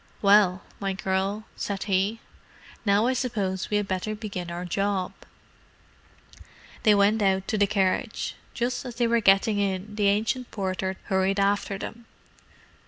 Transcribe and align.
"Well, 0.23 0.63
my 0.79 0.93
girl," 0.93 1.43
said 1.55 1.83
he. 1.83 2.21
"Now 2.87 3.05
I 3.05 3.13
suppose 3.13 3.69
we 3.69 3.77
had 3.77 3.87
better 3.87 4.15
begin 4.15 4.49
our 4.49 4.65
job." 4.65 5.13
They 6.81 6.95
went 6.95 7.21
out 7.21 7.47
to 7.49 7.57
the 7.59 7.67
carriage. 7.67 8.33
Just 8.55 8.83
as 8.83 8.95
they 8.95 9.05
were 9.05 9.21
getting 9.21 9.59
in, 9.59 9.93
the 9.93 10.07
ancient 10.07 10.49
porter 10.49 10.97
hurried 11.05 11.39
after 11.39 11.77
them. 11.77 12.05